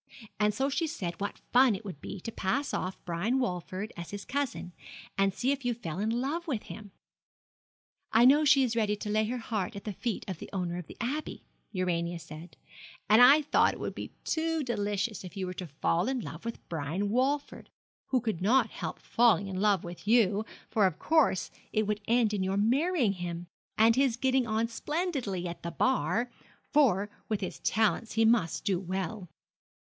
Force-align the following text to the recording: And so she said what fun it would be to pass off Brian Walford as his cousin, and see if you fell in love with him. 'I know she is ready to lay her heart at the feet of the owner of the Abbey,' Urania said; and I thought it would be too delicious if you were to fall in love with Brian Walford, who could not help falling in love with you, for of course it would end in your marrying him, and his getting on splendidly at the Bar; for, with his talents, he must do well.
And 0.39 0.51
so 0.51 0.67
she 0.67 0.87
said 0.87 1.21
what 1.21 1.37
fun 1.53 1.75
it 1.75 1.85
would 1.85 2.01
be 2.01 2.19
to 2.21 2.31
pass 2.31 2.73
off 2.73 2.97
Brian 3.05 3.37
Walford 3.37 3.93
as 3.95 4.09
his 4.09 4.25
cousin, 4.25 4.73
and 5.15 5.31
see 5.31 5.51
if 5.51 5.63
you 5.63 5.75
fell 5.75 5.99
in 5.99 6.09
love 6.09 6.47
with 6.47 6.63
him. 6.63 6.89
'I 8.11 8.25
know 8.25 8.43
she 8.43 8.63
is 8.63 8.75
ready 8.75 8.95
to 8.95 9.11
lay 9.11 9.25
her 9.25 9.37
heart 9.37 9.75
at 9.75 9.83
the 9.83 9.93
feet 9.93 10.25
of 10.27 10.39
the 10.39 10.49
owner 10.51 10.79
of 10.79 10.87
the 10.87 10.97
Abbey,' 10.99 11.45
Urania 11.71 12.17
said; 12.17 12.57
and 13.07 13.21
I 13.21 13.43
thought 13.43 13.75
it 13.75 13.79
would 13.79 13.93
be 13.93 14.11
too 14.23 14.63
delicious 14.63 15.23
if 15.23 15.37
you 15.37 15.45
were 15.45 15.53
to 15.53 15.67
fall 15.67 16.07
in 16.07 16.19
love 16.19 16.45
with 16.45 16.67
Brian 16.67 17.11
Walford, 17.11 17.69
who 18.07 18.21
could 18.21 18.41
not 18.41 18.71
help 18.71 18.97
falling 18.97 19.45
in 19.45 19.61
love 19.61 19.83
with 19.83 20.07
you, 20.07 20.45
for 20.71 20.87
of 20.87 20.97
course 20.97 21.51
it 21.71 21.85
would 21.85 22.01
end 22.07 22.33
in 22.33 22.41
your 22.41 22.57
marrying 22.57 23.13
him, 23.13 23.45
and 23.77 23.95
his 23.95 24.17
getting 24.17 24.47
on 24.47 24.67
splendidly 24.67 25.47
at 25.47 25.61
the 25.61 25.69
Bar; 25.69 26.31
for, 26.73 27.11
with 27.29 27.41
his 27.41 27.59
talents, 27.59 28.13
he 28.13 28.25
must 28.25 28.65
do 28.65 28.79
well. 28.79 29.29